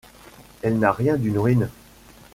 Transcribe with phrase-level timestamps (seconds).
[0.63, 1.69] Elle n’a rien d’une ruine.